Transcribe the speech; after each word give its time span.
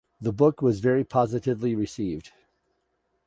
The 0.19 0.33
book 0.33 0.63
was 0.63 0.79
very 0.79 1.03
positively 1.03 1.75
received. 1.75 2.31